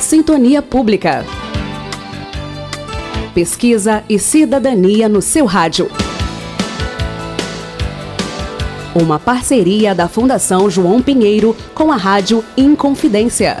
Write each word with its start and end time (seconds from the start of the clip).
Sintonia 0.00 0.62
Pública. 0.62 1.26
Pesquisa 3.34 4.02
e 4.08 4.18
cidadania 4.18 5.10
no 5.10 5.20
seu 5.20 5.44
rádio. 5.44 5.90
Uma 8.94 9.20
parceria 9.20 9.94
da 9.94 10.08
Fundação 10.08 10.70
João 10.70 11.02
Pinheiro 11.02 11.54
com 11.74 11.92
a 11.92 11.96
Rádio 11.96 12.42
Inconfidência. 12.56 13.58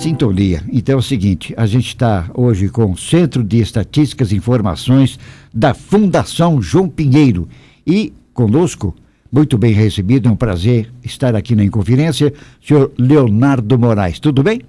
Sintonia. 0.00 0.62
Então 0.72 0.94
é 0.94 0.98
o 0.98 1.02
seguinte, 1.02 1.52
a 1.54 1.66
gente 1.66 1.88
está 1.88 2.30
hoje 2.34 2.70
com 2.70 2.92
o 2.92 2.96
Centro 2.96 3.44
de 3.44 3.60
Estatísticas 3.60 4.32
e 4.32 4.36
Informações 4.36 5.18
da 5.52 5.74
Fundação 5.74 6.62
João 6.62 6.88
Pinheiro 6.88 7.46
e 7.86 8.12
conosco, 8.32 8.96
muito 9.30 9.58
bem 9.58 9.72
recebido, 9.72 10.28
é 10.28 10.32
um 10.32 10.36
prazer 10.36 10.90
estar 11.02 11.34
aqui 11.36 11.54
na 11.54 11.64
Inconfidência, 11.64 12.32
senhor 12.62 12.92
Leonardo 12.98 13.78
Moraes. 13.78 14.18
Tudo 14.18 14.42
bem? 14.42 14.62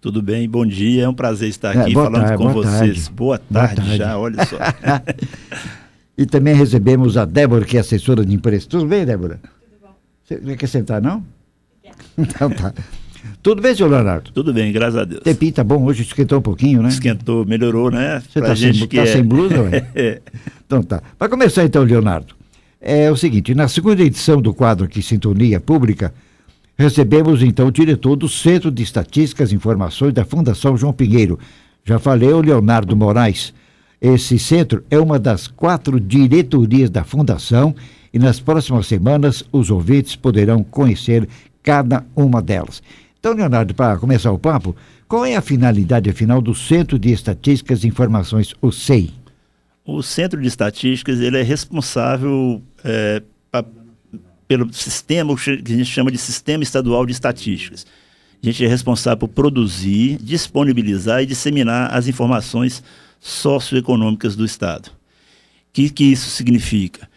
Tudo 0.00 0.20
bem, 0.20 0.48
bom 0.48 0.66
dia, 0.66 1.04
é 1.04 1.08
um 1.08 1.14
prazer 1.14 1.48
estar 1.48 1.74
é, 1.74 1.80
aqui 1.80 1.92
é, 1.92 1.94
falando 1.94 2.22
tarde, 2.22 2.36
com 2.36 2.52
vocês. 2.52 3.04
Tarde. 3.04 3.10
Boa, 3.12 3.38
tarde, 3.38 3.74
boa 3.74 3.86
tarde 3.86 3.96
já, 3.96 4.18
olha 4.18 4.44
só. 4.44 4.58
e 6.16 6.26
também 6.26 6.54
recebemos 6.54 7.16
a 7.16 7.24
Débora, 7.24 7.64
que 7.64 7.76
é 7.76 7.80
assessora 7.80 8.24
de 8.24 8.34
imprensa. 8.34 8.68
Tudo 8.68 8.86
bem, 8.86 9.06
Débora? 9.06 9.40
Tudo 9.42 9.80
bom. 9.82 9.94
Você 10.22 10.56
quer 10.56 10.66
sentar, 10.66 11.00
não? 11.00 11.24
Quer. 11.82 11.94
Então 12.18 12.50
tá. 12.50 12.72
Tudo 13.42 13.62
bem, 13.62 13.74
senhor 13.74 13.88
Leonardo? 13.88 14.30
Tudo 14.32 14.52
bem, 14.52 14.70
graças 14.72 14.96
a 14.96 15.04
Deus. 15.04 15.22
Tempinho 15.22 15.52
tá 15.52 15.64
bom, 15.64 15.82
hoje 15.84 16.02
esquentou 16.02 16.38
um 16.38 16.42
pouquinho, 16.42 16.82
né? 16.82 16.88
Esquentou, 16.88 17.44
melhorou, 17.46 17.90
né? 17.90 18.20
Você 18.20 18.40
tá, 18.40 18.54
sem, 18.54 18.86
tá 18.86 19.02
é... 19.02 19.06
sem 19.06 19.22
blusa, 19.24 19.62
ué? 19.62 19.86
é. 19.94 20.20
Então 20.66 20.82
tá. 20.82 21.02
Para 21.18 21.28
começar 21.28 21.64
então, 21.64 21.82
Leonardo, 21.82 22.34
é 22.86 23.10
o 23.10 23.16
seguinte, 23.16 23.54
na 23.54 23.66
segunda 23.66 24.02
edição 24.02 24.42
do 24.42 24.52
quadro 24.52 24.84
aqui 24.84 25.00
Sintonia 25.00 25.58
Pública, 25.58 26.12
recebemos 26.76 27.42
então 27.42 27.68
o 27.68 27.72
diretor 27.72 28.14
do 28.14 28.28
Centro 28.28 28.70
de 28.70 28.82
Estatísticas 28.82 29.50
e 29.50 29.54
Informações 29.54 30.12
da 30.12 30.22
Fundação 30.22 30.76
João 30.76 30.92
Pinheiro. 30.92 31.38
Já 31.82 31.98
falei, 31.98 32.28
o 32.28 32.42
Leonardo 32.42 32.94
Moraes. 32.94 33.54
Esse 34.02 34.38
centro 34.38 34.84
é 34.90 34.98
uma 34.98 35.18
das 35.18 35.48
quatro 35.48 35.98
diretorias 35.98 36.90
da 36.90 37.04
Fundação 37.04 37.74
e 38.12 38.18
nas 38.18 38.38
próximas 38.38 38.86
semanas 38.86 39.42
os 39.50 39.70
ouvintes 39.70 40.14
poderão 40.14 40.62
conhecer 40.62 41.26
cada 41.62 42.04
uma 42.14 42.42
delas. 42.42 42.82
Então, 43.18 43.32
Leonardo, 43.32 43.74
para 43.74 43.96
começar 43.96 44.30
o 44.30 44.38
papo, 44.38 44.76
qual 45.08 45.24
é 45.24 45.36
a 45.36 45.40
finalidade, 45.40 46.10
afinal, 46.10 46.42
do 46.42 46.54
Centro 46.54 46.98
de 46.98 47.10
Estatísticas 47.10 47.82
e 47.82 47.88
Informações, 47.88 48.54
o 48.60 48.70
SEI? 48.70 49.23
O 49.84 50.02
Centro 50.02 50.40
de 50.40 50.48
Estatísticas 50.48 51.20
ele 51.20 51.38
é 51.38 51.42
responsável 51.42 52.62
é, 52.82 53.22
pelo 54.48 54.72
sistema 54.72 55.36
que 55.36 55.50
a 55.50 55.76
gente 55.76 55.84
chama 55.84 56.10
de 56.10 56.18
Sistema 56.18 56.62
Estadual 56.62 57.04
de 57.04 57.12
Estatísticas. 57.12 57.86
A 58.42 58.46
gente 58.46 58.64
é 58.64 58.68
responsável 58.68 59.18
por 59.18 59.28
produzir, 59.28 60.18
disponibilizar 60.22 61.22
e 61.22 61.26
disseminar 61.26 61.92
as 61.94 62.06
informações 62.06 62.82
socioeconômicas 63.20 64.36
do 64.36 64.44
Estado. 64.44 64.88
O 64.88 64.92
que, 65.72 65.90
que 65.90 66.04
isso 66.04 66.30
significa? 66.30 67.08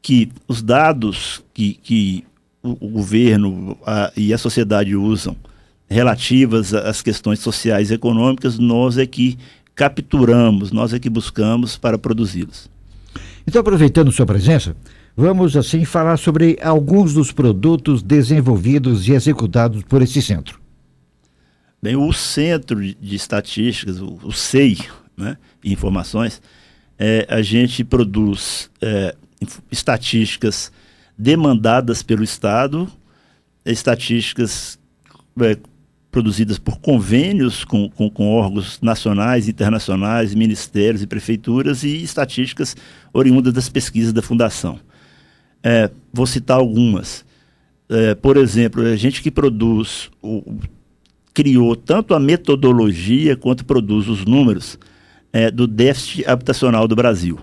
Que 0.00 0.30
os 0.46 0.62
dados 0.62 1.42
que, 1.52 1.74
que 1.74 2.24
o, 2.62 2.86
o 2.86 2.88
governo 2.88 3.76
a, 3.84 4.12
e 4.16 4.32
a 4.32 4.38
sociedade 4.38 4.94
usam 4.94 5.36
relativas 5.88 6.74
às 6.74 7.02
questões 7.02 7.40
sociais 7.40 7.90
e 7.90 7.94
econômicas, 7.94 8.58
nós 8.58 8.98
é 8.98 9.06
que 9.06 9.38
capturamos, 9.76 10.72
nós 10.72 10.94
é 10.94 10.98
que 10.98 11.10
buscamos 11.10 11.76
para 11.76 11.98
produzi-los. 11.98 12.68
Então, 13.46 13.60
aproveitando 13.60 14.10
sua 14.10 14.24
presença, 14.24 14.74
vamos 15.14 15.54
assim 15.54 15.84
falar 15.84 16.16
sobre 16.16 16.58
alguns 16.62 17.12
dos 17.12 17.30
produtos 17.30 18.02
desenvolvidos 18.02 19.06
e 19.06 19.12
executados 19.12 19.82
por 19.82 20.00
esse 20.00 20.20
centro. 20.22 20.58
Bem, 21.80 21.94
o 21.94 22.10
Centro 22.12 22.80
de 22.82 23.14
Estatísticas, 23.14 24.00
o, 24.00 24.32
CEI, 24.32 24.78
né, 25.16 25.36
Informações, 25.62 26.40
é, 26.98 27.26
a 27.28 27.42
gente 27.42 27.84
produz 27.84 28.70
é, 28.80 29.14
estatísticas 29.70 30.72
demandadas 31.16 32.02
pelo 32.02 32.24
Estado, 32.24 32.88
estatísticas 33.64 34.78
é, 35.40 35.58
produzidas 36.16 36.58
por 36.58 36.78
convênios 36.78 37.62
com, 37.62 37.90
com, 37.90 38.08
com, 38.08 38.32
órgãos 38.32 38.80
nacionais, 38.80 39.50
internacionais, 39.50 40.34
ministérios 40.34 41.02
e 41.02 41.06
prefeituras 41.06 41.84
e 41.84 42.02
estatísticas 42.02 42.74
oriundas 43.12 43.52
das 43.52 43.68
pesquisas 43.68 44.14
da 44.14 44.22
Fundação. 44.22 44.80
É, 45.62 45.90
vou 46.10 46.26
citar 46.26 46.56
algumas. 46.56 47.22
É, 47.90 48.14
por 48.14 48.38
exemplo, 48.38 48.80
a 48.80 48.96
gente 48.96 49.20
que 49.20 49.30
produz, 49.30 50.10
o, 50.22 50.42
criou 51.34 51.76
tanto 51.76 52.14
a 52.14 52.18
metodologia 52.18 53.36
quanto 53.36 53.66
produz 53.66 54.08
os 54.08 54.24
números 54.24 54.78
é, 55.34 55.50
do 55.50 55.66
déficit 55.66 56.26
habitacional 56.26 56.88
do 56.88 56.96
Brasil. 56.96 57.38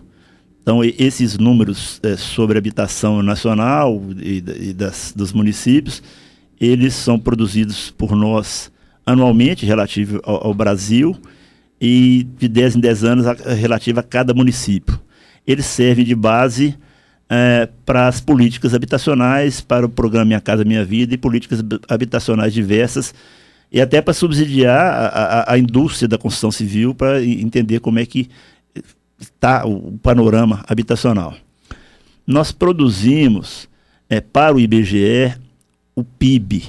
Então, 0.63 0.83
esses 0.83 1.37
números 1.37 1.99
é, 2.01 2.17
sobre 2.17 2.57
habitação 2.57 3.21
nacional 3.21 4.01
e, 4.19 4.37
e 4.69 4.73
das, 4.73 5.13
dos 5.15 5.31
municípios 5.31 6.01
eles 6.59 6.93
são 6.93 7.19
produzidos 7.19 7.91
por 7.91 8.15
nós 8.15 8.71
anualmente, 9.05 9.65
relativo 9.65 10.19
ao, 10.23 10.47
ao 10.47 10.53
Brasil, 10.53 11.15
e 11.79 12.25
de 12.37 12.47
10 12.47 12.77
em 12.77 12.79
10 12.79 13.03
anos 13.03 13.27
a, 13.27 13.33
relativo 13.53 13.99
a 13.99 14.03
cada 14.03 14.33
município. 14.33 14.99
Eles 15.45 15.65
servem 15.65 16.05
de 16.05 16.15
base 16.15 16.77
é, 17.29 17.67
para 17.85 18.07
as 18.07 18.21
políticas 18.21 18.73
habitacionais, 18.73 19.59
para 19.59 19.85
o 19.85 19.89
programa 19.89 20.25
Minha 20.25 20.41
Casa 20.41 20.63
Minha 20.63 20.85
Vida 20.85 21.13
e 21.13 21.17
políticas 21.17 21.61
habitacionais 21.89 22.53
diversas, 22.53 23.13
e 23.71 23.81
até 23.81 24.01
para 24.01 24.13
subsidiar 24.13 24.79
a, 24.79 25.07
a, 25.07 25.53
a 25.53 25.57
indústria 25.57 26.07
da 26.07 26.17
construção 26.17 26.51
civil 26.51 26.93
para 26.93 27.23
entender 27.23 27.79
como 27.79 27.99
é 27.99 28.05
que 28.05 28.29
está 29.19 29.65
o 29.65 29.97
panorama 29.97 30.63
habitacional. 30.67 31.35
Nós 32.25 32.51
produzimos 32.51 33.67
é, 34.09 34.21
para 34.21 34.55
o 34.55 34.59
IBGE 34.59 35.33
o 35.95 36.03
PIB. 36.03 36.63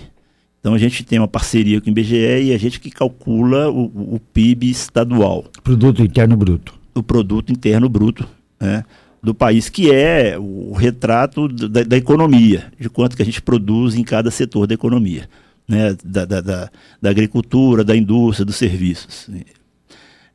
Então 0.60 0.74
a 0.74 0.78
gente 0.78 1.04
tem 1.04 1.18
uma 1.18 1.28
parceria 1.28 1.80
com 1.80 1.88
o 1.88 1.90
IBGE 1.90 2.44
e 2.44 2.54
a 2.54 2.58
gente 2.58 2.80
que 2.80 2.90
calcula 2.90 3.70
o, 3.70 4.14
o 4.14 4.20
PIB 4.32 4.70
estadual. 4.70 5.44
Produto 5.62 6.02
Interno 6.02 6.36
Bruto. 6.36 6.74
O 6.94 7.02
Produto 7.02 7.52
Interno 7.52 7.88
Bruto 7.88 8.26
né, 8.58 8.82
do 9.22 9.34
país, 9.34 9.68
que 9.68 9.92
é 9.92 10.38
o 10.38 10.72
retrato 10.72 11.48
da, 11.48 11.82
da, 11.82 11.96
economia, 11.96 12.72
de 12.78 12.88
quanto 12.88 13.16
que 13.16 13.22
a 13.22 13.24
gente 13.24 13.42
produz 13.42 13.94
em 13.94 14.02
cada 14.02 14.30
setor 14.30 14.66
da 14.66 14.74
economia. 14.74 15.28
Né, 15.66 15.96
da, 16.04 16.26
da, 16.26 16.40
da, 16.42 16.70
da 17.00 17.10
agricultura, 17.10 17.82
da 17.82 17.96
indústria, 17.96 18.44
dos 18.44 18.56
serviços. 18.56 19.30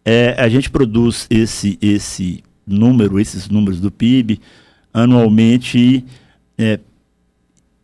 É, 0.03 0.35
a 0.39 0.49
gente 0.49 0.71
produz 0.71 1.27
esse, 1.29 1.77
esse 1.81 2.43
número, 2.65 3.19
esses 3.19 3.47
números 3.47 3.79
do 3.79 3.91
PIB, 3.91 4.39
anualmente 4.93 6.03
é, 6.57 6.79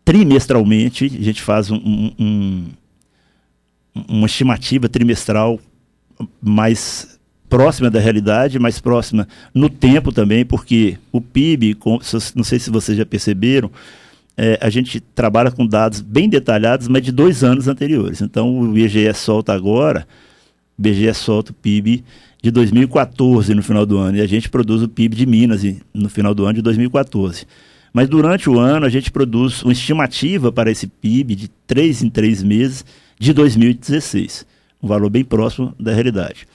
trimestralmente, 0.05 1.05
a 1.05 1.23
gente 1.23 1.41
faz 1.41 1.71
um, 1.71 2.11
um, 2.17 2.65
uma 4.07 4.27
estimativa 4.27 4.87
trimestral 4.87 5.59
mais 6.39 7.19
próxima 7.49 7.89
da 7.89 7.99
realidade, 7.99 8.59
mais 8.59 8.79
próxima 8.79 9.27
no 9.53 9.69
tempo 9.69 10.11
também, 10.11 10.45
porque 10.45 10.97
o 11.11 11.19
PIB, 11.19 11.75
não 12.35 12.43
sei 12.43 12.59
se 12.59 12.69
vocês 12.69 12.97
já 12.97 13.05
perceberam, 13.05 13.71
é, 14.37 14.59
a 14.61 14.69
gente 14.69 14.99
trabalha 14.99 15.49
com 15.49 15.65
dados 15.65 16.01
bem 16.01 16.29
detalhados, 16.29 16.87
mas 16.87 17.01
de 17.01 17.11
dois 17.11 17.43
anos 17.43 17.67
anteriores. 17.67 18.21
Então 18.21 18.59
o 18.59 18.77
IBGE 18.77 19.11
solta 19.13 19.53
agora, 19.53 20.07
o 20.77 20.81
IBGE 20.81 21.13
solta 21.13 21.51
o 21.51 21.55
PIB 21.55 22.03
de 22.43 22.51
2014 22.51 23.55
no 23.55 23.63
final 23.63 23.85
do 23.85 23.97
ano, 23.97 24.17
e 24.17 24.21
a 24.21 24.27
gente 24.27 24.49
produz 24.49 24.83
o 24.83 24.87
PIB 24.87 25.15
de 25.15 25.25
Minas 25.25 25.63
no 25.93 26.09
final 26.09 26.35
do 26.35 26.45
ano 26.45 26.53
de 26.53 26.61
2014. 26.61 27.47
Mas 27.95 28.09
durante 28.09 28.49
o 28.49 28.59
ano 28.59 28.85
a 28.85 28.89
gente 28.89 29.09
produz 29.09 29.63
uma 29.63 29.71
estimativa 29.71 30.51
para 30.51 30.69
esse 30.69 30.85
PIB 30.85 31.33
de 31.33 31.47
três 31.47 32.03
em 32.03 32.09
três 32.09 32.43
meses 32.43 32.83
de 33.17 33.31
2016, 33.31 34.45
um 34.83 34.87
valor 34.89 35.09
bem 35.09 35.23
próximo 35.23 35.73
da 35.79 35.93
realidade. 35.93 36.45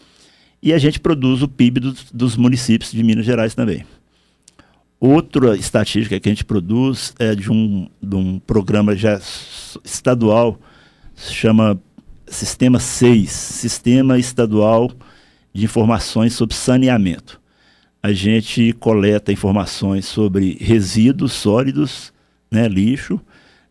E 0.62 0.70
a 0.70 0.76
gente 0.76 1.00
produz 1.00 1.40
o 1.40 1.48
PIB 1.48 1.80
do, 1.80 1.96
dos 2.12 2.36
municípios 2.36 2.92
de 2.92 3.02
Minas 3.02 3.24
Gerais 3.24 3.54
também. 3.54 3.86
Outra 5.00 5.56
estatística 5.56 6.20
que 6.20 6.28
a 6.28 6.32
gente 6.32 6.44
produz 6.44 7.14
é 7.18 7.34
de 7.34 7.50
um, 7.50 7.88
de 8.02 8.16
um 8.16 8.38
programa 8.38 8.94
já 8.94 9.18
estadual, 9.82 10.60
se 11.14 11.32
chama 11.32 11.80
Sistema 12.26 12.78
6, 12.78 13.30
Sistema 13.30 14.18
Estadual 14.18 14.90
de 15.54 15.64
Informações 15.64 16.34
sobre 16.34 16.54
Saneamento 16.54 17.39
a 18.02 18.12
gente 18.12 18.72
coleta 18.74 19.32
informações 19.32 20.06
sobre 20.06 20.56
resíduos 20.60 21.32
sólidos, 21.32 22.12
né, 22.50 22.66
lixo, 22.66 23.20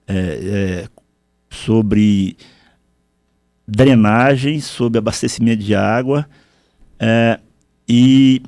é, 0.07 0.15
é, 0.15 0.87
sobre 1.49 2.37
drenagem, 3.67 4.59
sobre 4.59 4.97
abastecimento 4.97 5.63
de 5.63 5.75
água 5.75 6.27
é, 6.99 7.39
e 7.87 8.41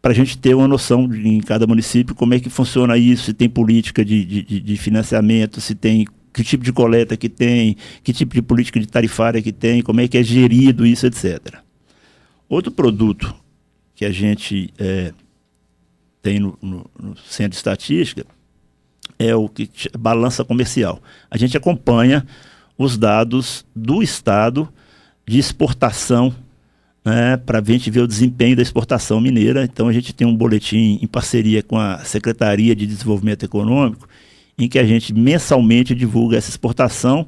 para 0.00 0.12
a 0.12 0.14
gente 0.14 0.38
ter 0.38 0.54
uma 0.54 0.68
noção 0.68 1.08
de, 1.08 1.26
em 1.26 1.40
cada 1.40 1.66
município 1.66 2.14
como 2.14 2.34
é 2.34 2.40
que 2.40 2.48
funciona 2.48 2.96
isso, 2.96 3.24
se 3.24 3.34
tem 3.34 3.48
política 3.48 4.04
de, 4.04 4.24
de, 4.24 4.60
de 4.60 4.76
financiamento, 4.76 5.60
se 5.60 5.74
tem 5.74 6.06
que 6.32 6.44
tipo 6.44 6.62
de 6.62 6.72
coleta 6.72 7.16
que 7.16 7.30
tem, 7.30 7.76
que 8.02 8.12
tipo 8.12 8.34
de 8.34 8.42
política 8.42 8.78
de 8.78 8.86
tarifária 8.86 9.40
que 9.40 9.52
tem, 9.52 9.80
como 9.80 10.02
é 10.02 10.08
que 10.08 10.18
é 10.18 10.22
gerido 10.22 10.86
isso, 10.86 11.06
etc. 11.06 11.56
Outro 12.48 12.70
produto 12.70 13.34
que 13.96 14.04
a 14.04 14.12
gente 14.12 14.72
é, 14.78 15.12
tem 16.22 16.38
no, 16.38 16.56
no, 16.62 16.90
no, 17.00 17.16
centro 17.16 17.50
de 17.52 17.56
estatística 17.56 18.26
é 19.18 19.34
o 19.34 19.48
que 19.48 19.70
balança 19.98 20.44
comercial. 20.44 21.02
A 21.30 21.38
gente 21.38 21.56
acompanha 21.56 22.26
os 22.76 22.98
dados 22.98 23.64
do 23.74 24.02
estado 24.02 24.68
de 25.26 25.38
exportação 25.38 26.34
né, 27.02 27.38
para 27.38 27.60
a 27.60 27.64
gente 27.64 27.90
ver 27.90 28.00
o 28.00 28.06
desempenho 28.06 28.54
da 28.54 28.62
exportação 28.62 29.18
mineira. 29.18 29.64
Então 29.64 29.88
a 29.88 29.92
gente 29.92 30.12
tem 30.12 30.26
um 30.26 30.36
boletim 30.36 30.98
em 31.00 31.06
parceria 31.06 31.62
com 31.62 31.78
a 31.78 32.00
Secretaria 32.00 32.76
de 32.76 32.86
Desenvolvimento 32.86 33.44
Econômico, 33.44 34.06
em 34.58 34.68
que 34.68 34.78
a 34.78 34.84
gente 34.84 35.14
mensalmente 35.14 35.94
divulga 35.94 36.36
essa 36.36 36.50
exportação 36.50 37.26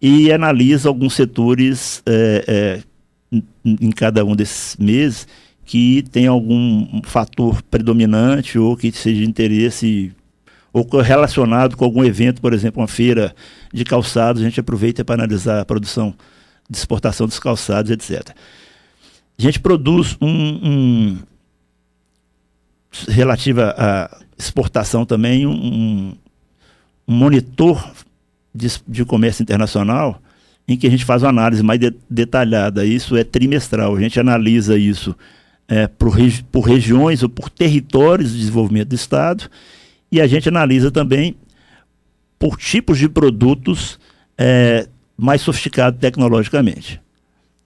e 0.00 0.30
analisa 0.30 0.88
alguns 0.88 1.14
setores 1.14 2.02
é, 2.06 2.44
é, 2.46 3.42
em 3.64 3.90
cada 3.90 4.24
um 4.24 4.36
desses 4.36 4.76
meses 4.76 5.26
que 5.64 6.02
tem 6.10 6.26
algum 6.26 7.00
fator 7.04 7.62
predominante 7.62 8.58
ou 8.58 8.76
que 8.76 8.92
seja 8.92 9.20
de 9.20 9.28
interesse 9.28 10.12
ou 10.72 10.86
relacionado 11.00 11.76
com 11.76 11.84
algum 11.84 12.04
evento, 12.04 12.40
por 12.40 12.52
exemplo, 12.52 12.82
uma 12.82 12.88
feira 12.88 13.34
de 13.72 13.84
calçados, 13.84 14.42
a 14.42 14.44
gente 14.44 14.58
aproveita 14.58 15.04
para 15.04 15.14
analisar 15.14 15.60
a 15.60 15.64
produção 15.64 16.14
de 16.68 16.76
exportação 16.76 17.26
dos 17.26 17.38
calçados, 17.38 17.90
etc 17.90 18.34
a 19.38 19.42
gente 19.42 19.60
produz 19.60 20.16
um, 20.20 20.28
um 20.28 21.18
relativa 23.08 23.74
à 23.76 24.18
exportação 24.38 25.04
também 25.04 25.46
um, 25.46 26.14
um 27.06 27.14
monitor 27.14 27.92
de, 28.54 28.68
de, 28.86 29.04
comércio 29.04 29.42
internacional 29.42 30.20
em 30.66 30.76
que 30.76 30.86
a 30.86 30.90
gente 30.90 31.04
faz 31.04 31.22
uma 31.22 31.28
análise 31.28 31.62
mais 31.62 31.80
de, 31.80 31.92
detalhada. 32.08 32.86
Isso 32.86 33.16
é 33.16 33.24
trimestral. 33.24 33.96
A 33.96 34.00
gente 34.00 34.18
analisa 34.18 34.78
isso 34.78 35.14
é, 35.68 35.86
por, 35.86 36.16
por 36.50 36.62
regiões 36.62 37.22
ou 37.22 37.28
por 37.28 37.48
territórios 37.48 38.32
de 38.32 38.38
desenvolvimento 38.38 38.88
do 38.88 38.94
Estado 38.94 39.50
e 40.10 40.20
a 40.20 40.26
gente 40.26 40.48
analisa 40.48 40.90
também 40.90 41.36
por 42.38 42.56
tipos 42.56 42.98
de 42.98 43.08
produtos 43.08 43.98
é, 44.36 44.88
mais 45.16 45.40
sofisticados 45.40 45.98
tecnologicamente. 46.00 47.00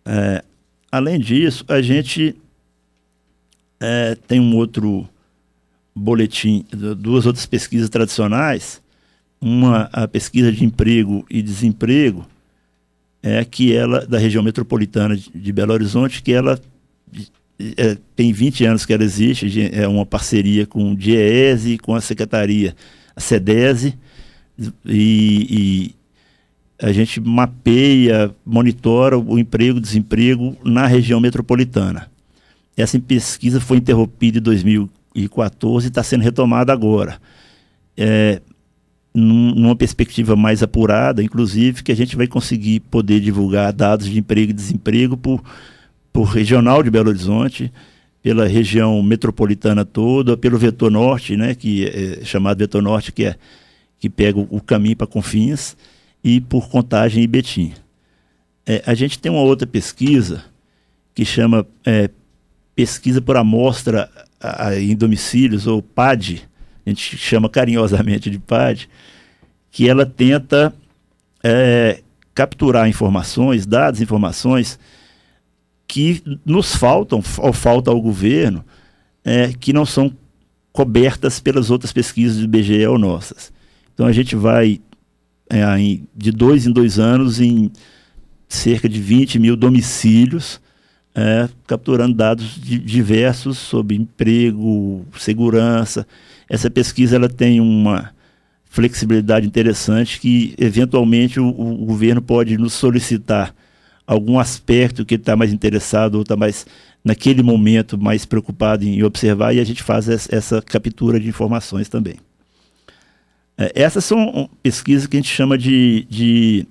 É, 0.04 0.44
Além 0.90 1.20
disso, 1.20 1.64
a 1.68 1.82
gente 1.82 2.34
é, 3.78 4.16
tem 4.26 4.40
um 4.40 4.56
outro 4.56 5.06
boletim, 5.94 6.64
duas 6.96 7.26
outras 7.26 7.44
pesquisas 7.44 7.90
tradicionais. 7.90 8.80
Uma, 9.40 9.82
a 9.92 10.08
pesquisa 10.08 10.50
de 10.50 10.64
emprego 10.64 11.26
e 11.30 11.42
desemprego, 11.42 12.26
é 13.22 13.44
que 13.44 13.74
ela, 13.74 14.06
da 14.06 14.18
região 14.18 14.42
metropolitana 14.42 15.16
de, 15.16 15.30
de 15.30 15.52
Belo 15.52 15.72
Horizonte, 15.72 16.22
que 16.22 16.32
ela 16.32 16.58
é, 17.76 17.96
tem 18.14 18.32
20 18.32 18.64
anos 18.64 18.86
que 18.86 18.92
ela 18.92 19.02
existe, 19.02 19.70
é 19.72 19.86
uma 19.88 20.06
parceria 20.06 20.66
com 20.66 20.92
o 20.92 20.96
DIEESE 20.96 21.72
e 21.72 21.78
com 21.78 21.94
a 21.94 22.00
Secretaria, 22.00 22.74
a 23.16 23.20
SEDESE, 23.20 23.98
e, 24.86 25.94
a 26.80 26.92
gente 26.92 27.20
mapeia, 27.20 28.32
monitora 28.46 29.18
o 29.18 29.36
emprego 29.36 29.78
e 29.78 29.80
desemprego 29.80 30.56
na 30.64 30.86
região 30.86 31.18
metropolitana. 31.18 32.08
Essa 32.76 32.98
pesquisa 33.00 33.60
foi 33.60 33.78
interrompida 33.78 34.38
em 34.38 34.42
2014 34.42 35.86
e 35.86 35.88
está 35.88 36.04
sendo 36.04 36.22
retomada 36.22 36.72
agora. 36.72 37.20
É, 37.96 38.40
numa 39.12 39.74
perspectiva 39.74 40.36
mais 40.36 40.62
apurada, 40.62 41.20
inclusive, 41.20 41.82
que 41.82 41.90
a 41.90 41.96
gente 41.96 42.14
vai 42.14 42.28
conseguir 42.28 42.78
poder 42.80 43.18
divulgar 43.18 43.72
dados 43.72 44.06
de 44.06 44.16
emprego 44.16 44.50
e 44.50 44.54
desemprego 44.54 45.16
por, 45.16 45.42
por 46.12 46.24
regional 46.24 46.82
de 46.82 46.90
Belo 46.90 47.08
Horizonte, 47.08 47.72
pela 48.22 48.46
região 48.46 49.02
metropolitana 49.02 49.84
toda, 49.84 50.36
pelo 50.36 50.58
vetor 50.58 50.90
norte, 50.90 51.36
né, 51.36 51.54
que 51.54 51.86
é 51.86 52.24
chamado 52.24 52.58
vetor 52.58 52.82
norte, 52.82 53.12
que 53.12 53.24
é 53.24 53.36
que 53.98 54.08
pega 54.08 54.38
o, 54.38 54.46
o 54.50 54.60
caminho 54.60 54.96
para 54.96 55.06
Confins 55.06 55.76
e 56.22 56.40
por 56.40 56.68
Contagem 56.68 57.22
e 57.22 57.26
Betim. 57.26 57.72
É, 58.66 58.82
a 58.86 58.94
gente 58.94 59.18
tem 59.18 59.30
uma 59.30 59.40
outra 59.40 59.66
pesquisa 59.66 60.44
que 61.14 61.24
chama 61.24 61.66
é, 61.84 62.10
Pesquisa 62.76 63.20
por 63.20 63.36
Amostra 63.36 64.08
a, 64.40 64.68
a, 64.68 64.80
em 64.80 64.94
Domicílios, 64.94 65.66
ou 65.66 65.82
PAD, 65.82 66.48
a 66.86 66.90
gente 66.90 67.16
chama 67.16 67.48
carinhosamente 67.48 68.30
de 68.30 68.38
PAD, 68.38 68.88
que 69.70 69.88
ela 69.88 70.06
tenta 70.06 70.72
é, 71.42 72.00
capturar 72.34 72.88
informações, 72.88 73.66
dados, 73.66 74.00
informações 74.00 74.78
que 75.88 76.22
nos 76.44 76.76
faltam, 76.76 77.22
ou 77.38 77.52
falta 77.52 77.90
ao 77.90 78.00
governo, 78.00 78.62
é, 79.24 79.52
que 79.58 79.72
não 79.72 79.86
são 79.86 80.12
cobertas 80.70 81.40
pelas 81.40 81.70
outras 81.70 81.92
pesquisas 81.92 82.36
do 82.36 82.44
IBGE 82.44 82.86
ou 82.86 82.98
nossas. 82.98 83.50
Então 83.94 84.06
a 84.06 84.12
gente 84.12 84.36
vai 84.36 84.80
é, 85.50 85.64
em, 85.78 86.06
de 86.14 86.30
dois 86.30 86.66
em 86.66 86.72
dois 86.72 86.98
anos 86.98 87.40
em 87.40 87.72
cerca 88.46 88.88
de 88.88 89.00
20 89.00 89.38
mil 89.38 89.56
domicílios, 89.56 90.60
é, 91.14 91.48
capturando 91.66 92.14
dados 92.14 92.60
de, 92.60 92.78
diversos 92.78 93.58
sobre 93.58 93.96
emprego, 93.96 95.04
segurança. 95.18 96.06
Essa 96.48 96.70
pesquisa 96.70 97.16
ela 97.16 97.28
tem 97.28 97.60
uma 97.60 98.12
flexibilidade 98.66 99.46
interessante 99.46 100.20
que, 100.20 100.54
eventualmente, 100.58 101.40
o, 101.40 101.48
o 101.48 101.86
governo 101.86 102.22
pode 102.22 102.56
nos 102.56 102.74
solicitar 102.74 103.54
algum 104.08 104.38
aspecto 104.38 105.04
que 105.04 105.16
está 105.16 105.36
mais 105.36 105.52
interessado 105.52 106.14
ou 106.14 106.22
está 106.22 106.34
mais, 106.34 106.66
naquele 107.04 107.42
momento, 107.42 107.98
mais 107.98 108.24
preocupado 108.24 108.82
em 108.82 109.02
observar 109.02 109.54
e 109.54 109.60
a 109.60 109.64
gente 109.64 109.82
faz 109.82 110.08
essa 110.08 110.62
captura 110.62 111.20
de 111.20 111.28
informações 111.28 111.90
também. 111.90 112.14
É, 113.58 113.70
essas 113.74 114.06
são 114.06 114.48
pesquisas 114.62 115.06
que 115.06 115.18
a 115.18 115.20
gente 115.20 115.30
chama 115.30 115.58
de, 115.58 116.06
de 116.08 116.66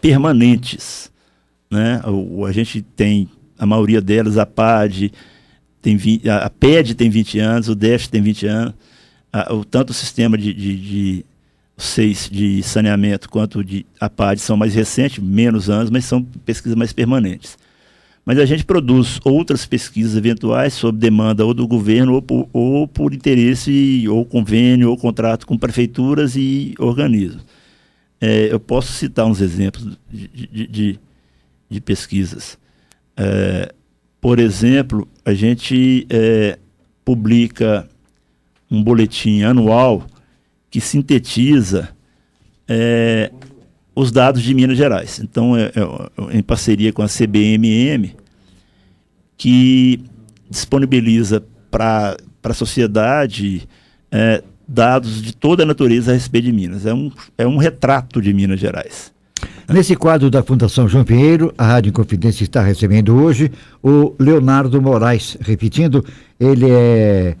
permanentes. 0.00 1.08
Né? 1.70 2.02
O, 2.04 2.44
a 2.44 2.50
gente 2.50 2.82
tem, 2.82 3.28
a 3.56 3.64
maioria 3.64 4.00
delas, 4.00 4.36
a 4.36 4.44
PAD, 4.44 5.12
tem 5.80 5.96
20, 5.96 6.28
a 6.28 6.50
PED 6.50 6.96
tem 6.96 7.10
20 7.10 7.38
anos, 7.38 7.68
o 7.68 7.76
DEF 7.76 8.08
tem 8.08 8.20
20 8.20 8.46
anos, 8.46 8.74
a, 9.32 9.54
o, 9.54 9.64
tanto 9.64 9.90
o 9.90 9.94
sistema 9.94 10.36
de, 10.36 10.52
de, 10.52 10.76
de 10.78 11.24
seis 11.76 12.28
de 12.30 12.62
saneamento 12.62 13.28
quanto 13.28 13.64
de 13.64 13.84
a 14.00 14.08
PAD 14.08 14.40
são 14.40 14.56
mais 14.56 14.74
recentes, 14.74 15.18
menos 15.18 15.68
anos, 15.68 15.90
mas 15.90 16.04
são 16.04 16.22
pesquisas 16.22 16.76
mais 16.76 16.92
permanentes. 16.92 17.56
Mas 18.24 18.38
a 18.38 18.46
gente 18.46 18.64
produz 18.64 19.20
outras 19.22 19.66
pesquisas 19.66 20.16
eventuais 20.16 20.72
sobre 20.72 21.00
demanda 21.00 21.44
ou 21.44 21.52
do 21.52 21.66
governo 21.66 22.14
ou 22.14 22.22
por, 22.22 22.48
ou 22.52 22.88
por 22.88 23.12
interesse, 23.12 24.06
ou 24.08 24.24
convênio, 24.24 24.88
ou 24.88 24.96
contrato 24.96 25.46
com 25.46 25.58
prefeituras 25.58 26.34
e 26.34 26.74
organismos. 26.78 27.44
É, 28.20 28.50
eu 28.50 28.58
posso 28.58 28.92
citar 28.92 29.26
uns 29.26 29.42
exemplos 29.42 29.98
de, 30.10 30.28
de, 30.28 30.66
de, 30.66 31.00
de 31.68 31.80
pesquisas. 31.82 32.56
É, 33.14 33.74
por 34.20 34.38
exemplo, 34.38 35.06
a 35.22 35.34
gente 35.34 36.06
é, 36.08 36.58
publica 37.04 37.86
um 38.70 38.82
boletim 38.82 39.42
anual 39.42 40.06
que 40.74 40.80
sintetiza 40.80 41.90
é, 42.66 43.30
os 43.94 44.10
dados 44.10 44.42
de 44.42 44.52
Minas 44.52 44.76
Gerais. 44.76 45.20
Então, 45.20 45.56
é, 45.56 45.66
é, 45.66 46.36
em 46.36 46.42
parceria 46.42 46.92
com 46.92 47.00
a 47.00 47.06
CBMM, 47.06 48.12
que 49.36 50.00
disponibiliza 50.50 51.44
para 51.70 52.16
a 52.42 52.52
sociedade 52.52 53.68
é, 54.10 54.42
dados 54.66 55.22
de 55.22 55.32
toda 55.32 55.62
a 55.62 55.66
natureza 55.66 56.10
a 56.10 56.14
respeito 56.14 56.46
de 56.46 56.52
Minas. 56.52 56.86
É 56.86 56.92
um, 56.92 57.12
é 57.38 57.46
um 57.46 57.56
retrato 57.56 58.20
de 58.20 58.34
Minas 58.34 58.58
Gerais. 58.58 59.12
Nesse 59.68 59.94
quadro 59.94 60.28
da 60.28 60.42
Fundação 60.42 60.88
João 60.88 61.04
Pinheiro, 61.04 61.54
a 61.56 61.64
Rádio 61.68 61.92
Confidência 61.92 62.42
está 62.42 62.64
recebendo 62.64 63.14
hoje 63.14 63.48
o 63.80 64.12
Leonardo 64.18 64.82
Moraes. 64.82 65.38
Repetindo, 65.40 66.04
ele 66.40 66.68
é 66.68 67.36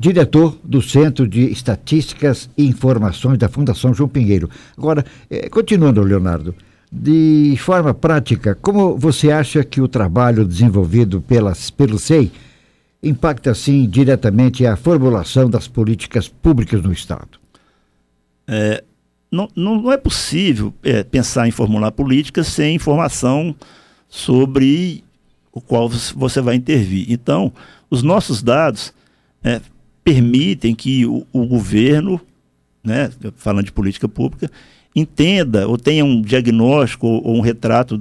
diretor 0.00 0.58
do 0.64 0.80
Centro 0.80 1.28
de 1.28 1.52
Estatísticas 1.52 2.48
e 2.56 2.66
Informações 2.66 3.36
da 3.36 3.50
Fundação 3.50 3.92
João 3.92 4.08
Pinheiro. 4.08 4.48
Agora, 4.74 5.04
eh, 5.28 5.50
continuando, 5.50 6.00
Leonardo, 6.00 6.54
de 6.90 7.54
forma 7.58 7.92
prática, 7.92 8.54
como 8.54 8.96
você 8.96 9.30
acha 9.30 9.62
que 9.62 9.78
o 9.78 9.86
trabalho 9.86 10.46
desenvolvido 10.46 11.20
pelas, 11.20 11.68
pelo 11.68 11.98
SEI 11.98 12.32
impacta, 13.02 13.50
assim, 13.50 13.86
diretamente 13.86 14.64
a 14.64 14.74
formulação 14.74 15.50
das 15.50 15.68
políticas 15.68 16.26
públicas 16.28 16.80
no 16.80 16.92
Estado? 16.92 17.38
É, 18.48 18.82
não, 19.30 19.50
não, 19.54 19.92
é 19.92 19.98
possível 19.98 20.72
é, 20.82 21.04
pensar 21.04 21.46
em 21.46 21.50
formular 21.50 21.92
políticas 21.92 22.46
sem 22.46 22.74
informação 22.74 23.54
sobre 24.08 25.04
o 25.52 25.60
qual 25.60 25.90
você 25.90 26.40
vai 26.40 26.54
intervir. 26.54 27.12
Então, 27.12 27.52
os 27.90 28.02
nossos 28.02 28.42
dados 28.42 28.94
é, 29.44 29.60
permitem 30.10 30.74
que 30.74 31.06
o, 31.06 31.24
o 31.32 31.46
governo, 31.46 32.20
né, 32.82 33.10
falando 33.36 33.66
de 33.66 33.72
política 33.72 34.08
pública, 34.08 34.50
entenda 34.94 35.68
ou 35.68 35.78
tenha 35.78 36.04
um 36.04 36.20
diagnóstico 36.20 37.06
ou, 37.06 37.36
um 37.36 37.40
retrato 37.40 38.00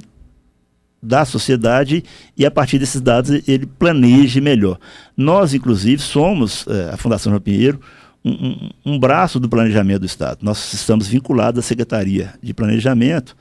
da 1.01 1.23
sociedade 1.23 2.03
e 2.35 2.47
a 2.47 2.51
partir 2.51 2.79
desses 2.79 2.99
dados 2.99 3.47
ele 3.47 3.67
planeje 3.67 4.41
melhor. 4.41 4.79
Nós, 5.15 5.53
inclusive, 5.53 6.01
somos, 6.01 6.65
é, 6.67 6.89
a 6.91 6.97
Fundação 6.97 7.31
João 7.31 7.41
Pinheiro, 7.41 7.79
um, 8.25 8.31
um, 8.31 8.69
um, 8.93 8.99
braço 8.99 9.39
do 9.39 9.47
planejamento 9.47 9.99
do 9.99 10.05
Estado. 10.07 10.39
Nós 10.41 10.73
estamos 10.73 11.07
vinculados 11.07 11.59
à 11.59 11.61
Secretaria 11.61 12.33
de 12.41 12.55
Planejamento 12.55 13.37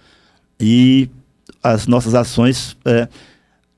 e 0.61 1.09
as 1.63 1.87
nossas 1.87 2.15
ações 2.15 2.77
é, 2.85 3.09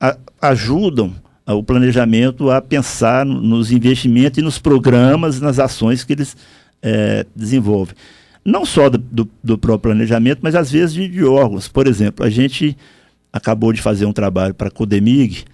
a, 0.00 0.18
ajudam 0.42 1.14
o 1.46 1.62
planejamento 1.62 2.50
a 2.50 2.60
pensar 2.60 3.26
nos 3.26 3.72
investimentos 3.72 4.38
e 4.38 4.42
nos 4.42 4.58
programas, 4.58 5.40
nas 5.40 5.58
ações 5.58 6.04
que 6.04 6.12
eles 6.12 6.36
é, 6.82 7.26
desenvolvem. 7.34 7.94
Não 8.44 8.64
só 8.64 8.88
do, 8.88 8.98
do, 8.98 9.30
do, 9.42 9.58
próprio 9.58 9.92
planejamento, 9.92 10.40
mas 10.42 10.54
às 10.54 10.70
vezes 10.70 10.94
de, 10.94 11.08
de, 11.08 11.24
órgãos. 11.24 11.68
Por 11.68 11.86
exemplo, 11.86 12.24
a 12.24 12.30
gente 12.30 12.76
acabou 13.32 13.72
de 13.72 13.82
fazer 13.82 14.06
um 14.06 14.12
trabalho 14.12 14.54
para 14.54 14.68
a 14.68 14.70
Codemig 14.70 15.44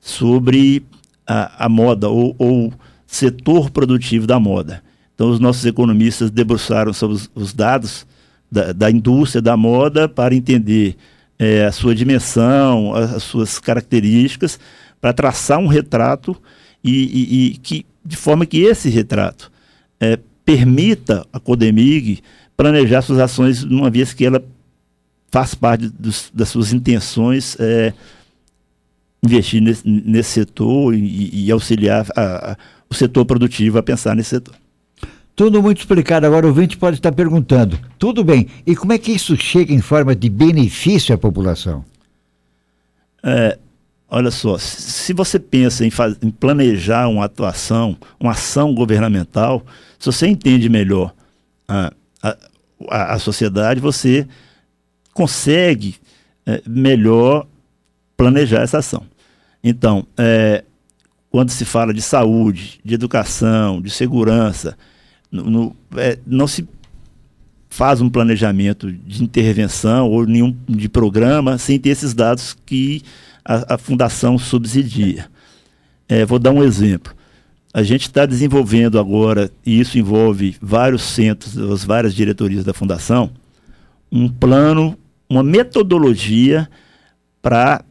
sobre 0.00 0.82
a, 1.26 1.64
a 1.64 1.68
moda 1.68 2.08
ou, 2.08 2.34
ou, 2.38 2.72
setor 3.06 3.70
produtivo 3.70 4.26
da 4.26 4.38
moda. 4.38 4.82
Então, 5.14 5.30
os 5.30 5.40
nossos 5.40 5.64
economistas 5.64 6.30
debruçaram 6.30 6.92
sobre 6.92 7.16
os, 7.16 7.30
os 7.34 7.54
dados 7.54 8.06
da, 8.50 8.72
da, 8.72 8.90
indústria 8.90 9.40
da 9.40 9.56
moda 9.56 10.08
para 10.08 10.34
entender 10.34 10.96
é, 11.38 11.64
a 11.64 11.72
sua 11.72 11.94
dimensão, 11.94 12.94
as, 12.94 13.14
as 13.14 13.22
suas 13.22 13.58
características, 13.58 14.58
para 15.06 15.12
traçar 15.12 15.60
um 15.60 15.68
retrato 15.68 16.36
e, 16.82 16.90
e, 16.90 17.46
e, 17.46 17.56
que, 17.58 17.86
de 18.04 18.16
forma 18.16 18.44
que 18.44 18.58
esse 18.62 18.88
retrato 18.88 19.52
é, 20.00 20.18
permita 20.44 21.24
a 21.32 21.38
Codemig 21.38 22.20
planejar 22.56 23.02
suas 23.02 23.20
ações, 23.20 23.62
uma 23.62 23.88
vez 23.88 24.12
que 24.12 24.26
ela 24.26 24.42
faz 25.30 25.54
parte 25.54 25.88
dos, 25.88 26.28
das 26.34 26.48
suas 26.48 26.72
intenções 26.72 27.56
é, 27.60 27.92
investir 29.22 29.60
nesse, 29.60 29.88
nesse 29.88 30.30
setor 30.30 30.92
e, 30.92 31.44
e 31.44 31.52
auxiliar 31.52 32.04
a, 32.16 32.52
a, 32.52 32.56
o 32.90 32.94
setor 32.94 33.24
produtivo 33.24 33.78
a 33.78 33.84
pensar 33.84 34.16
nesse 34.16 34.30
setor. 34.30 34.56
Tudo 35.36 35.62
muito 35.62 35.78
explicado. 35.78 36.26
Agora 36.26 36.46
o 36.46 36.48
ouvinte 36.48 36.76
pode 36.76 36.96
estar 36.96 37.12
perguntando: 37.12 37.78
tudo 37.96 38.24
bem, 38.24 38.48
e 38.66 38.74
como 38.74 38.92
é 38.92 38.98
que 38.98 39.12
isso 39.12 39.36
chega 39.36 39.72
em 39.72 39.80
forma 39.80 40.16
de 40.16 40.28
benefício 40.28 41.14
à 41.14 41.18
população? 41.18 41.84
É, 43.22 43.58
olha 44.08 44.30
só, 44.30 44.56
se 44.58 45.12
você 45.12 45.38
pensa 45.38 45.84
em, 45.84 45.90
faz, 45.90 46.16
em 46.22 46.30
planejar 46.30 47.08
uma 47.08 47.24
atuação, 47.24 47.96
uma 48.18 48.32
ação 48.32 48.74
governamental, 48.74 49.64
se 49.98 50.06
você 50.06 50.26
entende 50.26 50.68
melhor 50.68 51.12
a, 51.68 51.92
a, 52.22 53.14
a 53.14 53.18
sociedade, 53.18 53.80
você 53.80 54.26
consegue 55.12 55.96
é, 56.44 56.62
melhor 56.66 57.46
planejar 58.16 58.62
essa 58.62 58.78
ação. 58.78 59.02
Então, 59.62 60.06
é, 60.16 60.64
quando 61.30 61.50
se 61.50 61.64
fala 61.64 61.92
de 61.92 62.00
saúde, 62.00 62.80
de 62.84 62.94
educação, 62.94 63.80
de 63.80 63.90
segurança, 63.90 64.76
no, 65.30 65.50
no, 65.50 65.76
é, 65.96 66.18
não 66.26 66.46
se 66.46 66.66
faz 67.68 68.00
um 68.00 68.08
planejamento 68.08 68.90
de 68.90 69.22
intervenção 69.22 70.08
ou 70.08 70.24
nenhum 70.24 70.56
de 70.66 70.88
programa 70.88 71.58
sem 71.58 71.78
ter 71.78 71.90
esses 71.90 72.14
dados 72.14 72.56
que 72.64 73.02
a, 73.46 73.74
a 73.74 73.78
fundação 73.78 74.36
subsidia. 74.38 75.30
É, 76.08 76.26
vou 76.26 76.38
dar 76.38 76.50
um 76.50 76.62
exemplo. 76.62 77.14
A 77.72 77.82
gente 77.82 78.02
está 78.02 78.26
desenvolvendo 78.26 78.98
agora, 78.98 79.50
e 79.64 79.78
isso 79.78 79.98
envolve 79.98 80.56
vários 80.60 81.02
centros, 81.02 81.56
as 81.58 81.84
várias 81.84 82.14
diretorias 82.14 82.64
da 82.64 82.74
fundação, 82.74 83.30
um 84.10 84.28
plano 84.28 84.98
uma 85.28 85.42
metodologia 85.42 86.68
para 87.42 87.84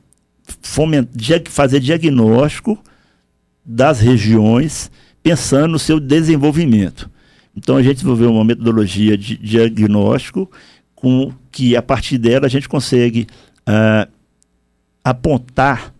fazer 1.49 1.79
diagnóstico 1.79 2.81
das 3.63 3.99
regiões, 3.99 4.91
pensando 5.21 5.71
no 5.71 5.79
seu 5.79 5.99
desenvolvimento. 5.99 7.09
Então 7.55 7.77
a 7.77 7.83
gente 7.83 7.95
desenvolveu 7.95 8.31
uma 8.31 8.43
metodologia 8.43 9.17
de 9.17 9.37
diagnóstico 9.37 10.49
com 10.93 11.33
que 11.51 11.75
a 11.75 11.81
partir 11.81 12.17
dela 12.17 12.45
a 12.45 12.49
gente 12.49 12.69
consegue 12.69 13.27
uh, 13.67 14.09
apontar 15.05 15.93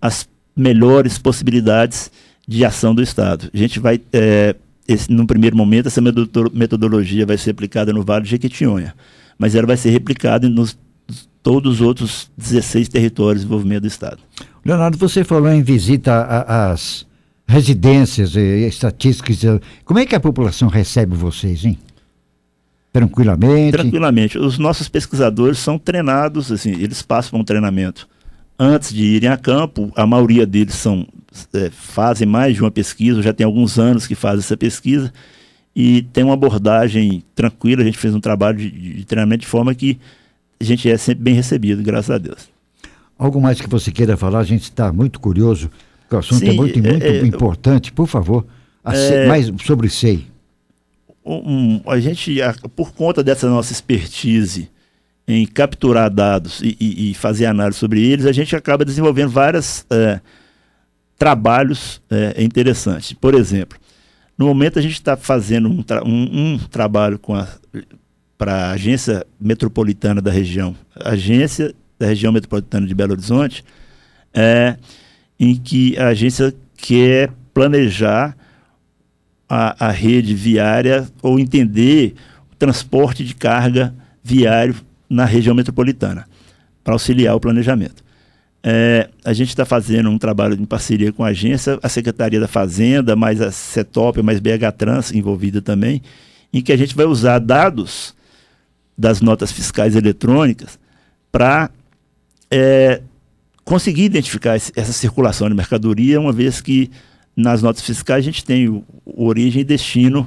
as 0.00 0.26
melhores 0.56 1.18
possibilidades 1.18 2.10
de 2.48 2.64
ação 2.64 2.94
do 2.94 3.02
Estado. 3.02 3.50
A 3.52 3.56
gente 3.56 3.78
vai, 3.78 4.00
é, 4.12 4.56
esse, 4.88 5.12
no 5.12 5.26
primeiro 5.26 5.56
momento, 5.56 5.88
essa 5.88 6.00
metodologia 6.00 7.26
vai 7.26 7.36
ser 7.36 7.50
aplicada 7.50 7.92
no 7.92 8.02
Vale 8.02 8.24
de 8.24 8.30
Jequitinhonha 8.30 8.94
mas 9.42 9.56
ela 9.56 9.66
vai 9.66 9.76
ser 9.76 9.90
replicada 9.90 10.48
nos 10.48 10.78
todos 11.42 11.74
os 11.74 11.80
outros 11.80 12.30
16 12.38 12.88
territórios 12.88 13.42
de 13.42 13.48
desenvolvimento 13.48 13.82
do 13.82 13.88
Estado. 13.88 14.18
Leonardo, 14.64 14.96
você 14.96 15.24
falou 15.24 15.50
em 15.50 15.62
visita 15.62 16.22
às 16.46 17.04
residências 17.44 18.36
e 18.36 18.64
estatísticas. 18.68 19.40
Como 19.84 19.98
é 19.98 20.06
que 20.06 20.14
a 20.14 20.20
população 20.20 20.68
recebe 20.68 21.16
vocês, 21.16 21.64
hein? 21.64 21.76
Tranquilamente? 22.92 23.72
Tranquilamente. 23.72 24.38
Os 24.38 24.58
nossos 24.58 24.88
pesquisadores 24.88 25.58
são 25.58 25.76
treinados, 25.76 26.52
assim, 26.52 26.70
eles 26.80 27.02
passam 27.02 27.40
um 27.40 27.44
treinamento 27.44 28.08
antes 28.62 28.92
de 28.94 29.04
irem 29.04 29.28
a 29.28 29.36
campo. 29.36 29.92
A 29.96 30.06
maioria 30.06 30.46
deles 30.46 30.74
são, 30.74 31.06
é, 31.52 31.68
fazem 31.70 32.26
mais 32.26 32.54
de 32.54 32.60
uma 32.60 32.70
pesquisa, 32.70 33.20
já 33.20 33.32
tem 33.32 33.44
alguns 33.44 33.78
anos 33.78 34.06
que 34.06 34.14
fazem 34.14 34.38
essa 34.38 34.56
pesquisa 34.56 35.12
e 35.74 36.02
tem 36.12 36.22
uma 36.22 36.34
abordagem 36.34 37.24
tranquila. 37.34 37.82
A 37.82 37.84
gente 37.84 37.98
fez 37.98 38.14
um 38.14 38.20
trabalho 38.20 38.58
de, 38.58 38.70
de 38.70 39.04
treinamento 39.04 39.40
de 39.40 39.48
forma 39.48 39.74
que 39.74 39.98
a 40.60 40.64
gente 40.64 40.88
é 40.88 40.96
sempre 40.96 41.24
bem 41.24 41.34
recebido, 41.34 41.82
graças 41.82 42.10
a 42.10 42.18
Deus. 42.18 42.48
Algo 43.18 43.40
mais 43.40 43.60
que 43.60 43.68
você 43.68 43.90
queira 43.90 44.16
falar? 44.16 44.38
A 44.38 44.44
gente 44.44 44.62
está 44.62 44.92
muito 44.92 45.18
curioso, 45.18 45.70
o 46.10 46.16
assunto 46.16 46.42
é 46.42 46.46
Sim, 46.46 46.52
é 46.52 46.54
muito, 46.54 46.78
muito 46.82 47.04
é, 47.04 47.26
importante. 47.26 47.90
Por 47.90 48.06
favor, 48.06 48.46
é, 48.84 49.26
mais 49.26 49.50
sobre 49.64 49.88
SEI. 49.88 50.26
Um, 51.24 51.80
a 51.86 52.00
gente, 52.00 52.36
por 52.74 52.92
conta 52.92 53.22
dessa 53.22 53.48
nossa 53.48 53.72
expertise 53.72 54.68
em 55.26 55.46
capturar 55.46 56.10
dados 56.10 56.60
e, 56.62 56.76
e, 56.80 57.10
e, 57.10 57.14
fazer 57.14 57.46
análise 57.46 57.78
sobre 57.78 58.04
eles, 58.04 58.26
a 58.26 58.32
gente 58.32 58.56
acaba 58.56 58.84
desenvolvendo 58.84 59.30
vários 59.30 59.86
é, 59.90 60.20
trabalhos 61.16 62.02
é, 62.10 62.42
interessantes. 62.42 63.12
Por 63.12 63.34
exemplo, 63.34 63.78
no 64.36 64.46
momento 64.46 64.78
a 64.78 64.82
gente 64.82 64.94
está 64.94 65.16
fazendo 65.16 65.68
um, 65.68 65.82
tra 65.82 66.04
um, 66.04 66.54
um, 66.54 66.58
trabalho 66.58 67.20
para 68.36 68.54
a 68.54 68.70
agência 68.72 69.24
metropolitana 69.40 70.20
da 70.20 70.30
região, 70.30 70.74
agência 70.96 71.72
da 71.98 72.06
região 72.06 72.32
metropolitana 72.32 72.86
de 72.86 72.94
Belo 72.94 73.12
Horizonte, 73.12 73.64
é, 74.34 74.76
em 75.38 75.54
que 75.54 75.96
a 75.96 76.08
agência 76.08 76.52
quer 76.76 77.30
planejar 77.54 78.36
a, 79.48 79.86
a 79.86 79.90
rede 79.90 80.34
viária 80.34 81.06
ou 81.22 81.38
entender 81.38 82.14
o 82.50 82.56
transporte 82.56 83.22
de 83.22 83.34
carga 83.34 83.94
viário 84.24 84.74
na 85.12 85.26
região 85.26 85.54
metropolitana, 85.54 86.26
para 86.82 86.94
auxiliar 86.94 87.36
o 87.36 87.40
planejamento. 87.40 88.02
É, 88.64 89.10
a 89.24 89.32
gente 89.32 89.50
está 89.50 89.64
fazendo 89.64 90.08
um 90.08 90.18
trabalho 90.18 90.54
em 90.54 90.64
parceria 90.64 91.12
com 91.12 91.22
a 91.22 91.28
agência, 91.28 91.78
a 91.82 91.88
Secretaria 91.88 92.40
da 92.40 92.48
Fazenda, 92.48 93.14
mais 93.14 93.40
a 93.40 93.50
CETOP, 93.50 94.22
mais 94.22 94.40
BH 94.40 94.72
Trans 94.78 95.12
envolvida 95.12 95.60
também, 95.60 96.00
em 96.52 96.62
que 96.62 96.72
a 96.72 96.76
gente 96.76 96.94
vai 96.94 97.04
usar 97.04 97.38
dados 97.40 98.14
das 98.96 99.20
notas 99.20 99.52
fiscais 99.52 99.96
eletrônicas 99.96 100.78
para 101.30 101.70
é, 102.50 103.02
conseguir 103.64 104.04
identificar 104.04 104.56
esse, 104.56 104.72
essa 104.74 104.92
circulação 104.92 105.48
de 105.48 105.54
mercadoria, 105.54 106.20
uma 106.20 106.32
vez 106.32 106.60
que 106.60 106.90
nas 107.36 107.62
notas 107.62 107.82
fiscais 107.82 108.18
a 108.18 108.24
gente 108.24 108.44
tem 108.44 108.68
o, 108.68 108.84
o 109.04 109.26
origem 109.26 109.60
e 109.60 109.64
destino 109.64 110.26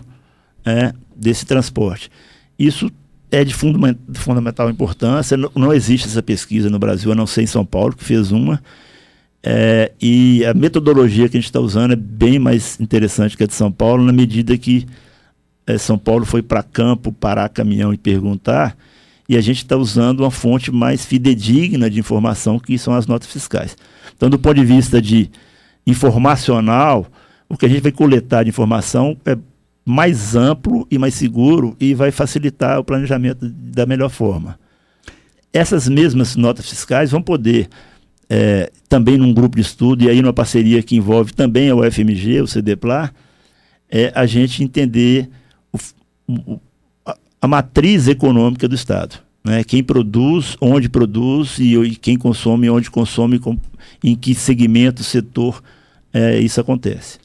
é, 0.64 0.94
desse 1.16 1.46
transporte. 1.46 2.12
Isso 2.60 2.92
é 3.36 3.44
de, 3.44 3.54
de 3.54 4.20
fundamental 4.20 4.70
importância. 4.70 5.36
Não, 5.36 5.52
não, 5.54 5.74
existe 5.74 6.08
essa 6.08 6.24
pesquisa 6.24 6.70
no 6.70 6.80
Brasil, 6.80 7.12
a 7.12 7.16
não 7.16 7.28
ser 7.28 7.42
em 7.42 7.48
São 7.48 7.66
Paulo, 7.66 7.94
que 7.94 8.04
fez 8.04 8.32
uma. 8.32 8.62
É, 9.44 9.92
e 10.02 10.46
a 10.46 10.54
metodologia 10.54 11.28
que 11.28 11.36
a 11.36 11.40
gente 11.40 11.50
está 11.50 11.60
usando 11.60 11.92
é 11.92 11.98
bem 11.98 12.40
mais 12.40 12.80
interessante 12.80 13.36
que 13.36 13.44
a 13.44 13.48
de 13.48 13.54
São 13.54 13.72
Paulo, 13.72 14.04
na 14.04 14.14
medida 14.14 14.58
que 14.58 14.88
é, 15.68 15.78
São 15.78 15.98
Paulo 15.98 16.26
foi 16.26 16.42
para 16.42 16.64
campo, 16.64 17.12
parar 17.12 17.50
caminhão 17.50 17.94
e 17.94 17.98
perguntar, 17.98 18.78
e 19.28 19.36
a 19.36 19.42
gente 19.42 19.58
está 19.58 19.76
usando 19.76 20.22
uma 20.22 20.32
fonte 20.32 20.72
mais 20.72 21.06
fidedigna 21.06 21.90
de 21.90 22.00
informação, 22.00 22.58
que 22.58 22.78
são 22.78 22.94
as 22.94 23.06
notas 23.06 23.30
fiscais. 23.30 23.76
Então, 24.16 24.30
do 24.30 24.40
ponto 24.40 24.56
de 24.56 24.66
vista 24.66 25.02
de 25.02 25.30
informacional, 25.86 27.06
o 27.50 27.58
que 27.58 27.66
a 27.66 27.70
gente 27.70 27.82
vai 27.82 27.92
coletar 27.92 28.44
de 28.44 28.50
informação 28.50 29.18
é 29.26 29.38
mais 29.86 30.36
amplo 30.36 30.88
e 30.90 30.98
mais 30.98 31.14
seguro 31.14 31.78
e 31.80 31.94
vai 31.94 32.10
facilitar 32.10 32.80
o 32.80 32.84
planejamento 32.84 33.48
da 33.48 33.86
melhor 33.86 34.10
forma. 34.10 34.60
Essas 35.54 35.88
mesmas 35.88 36.36
notas 36.36 36.68
fiscais 36.68 37.12
vão 37.12 37.22
poder 37.22 37.70
é, 38.28 38.72
também 38.90 39.18
num 39.18 39.34
grupo 39.34 39.56
de 39.56 39.62
estudo, 39.62 40.04
e 40.04 40.10
aí 40.10 40.22
numa 40.22 40.34
parceria 40.34 40.82
que 40.82 40.96
envolve 40.96 41.34
também 41.34 41.70
a 41.70 41.76
UFMG, 41.76 42.42
o 42.42 42.48
CDPLAR, 42.48 43.14
é 43.90 44.12
a 44.16 44.26
gente 44.26 44.64
entender 44.64 45.30
o, 45.72 45.78
o, 46.28 46.60
a, 47.06 47.16
a, 47.42 47.48
matriz 47.48 48.08
econômica 48.08 48.68
do 48.68 48.74
Estado. 48.74 49.20
Né? 49.44 49.64
Quem 49.64 49.84
produz, 49.84 50.58
onde 50.60 50.90
produz 50.90 51.60
e, 51.60 51.78
e 51.78 51.96
quem 51.96 52.18
consome, 52.18 52.70
onde 52.70 52.90
consome, 52.90 53.38
com, 53.38 53.58
em 54.04 54.16
que 54.16 54.34
segmento, 54.34 55.04
setor 55.04 55.62
é, 56.12 56.40
isso 56.40 56.60
acontece. 56.60 57.20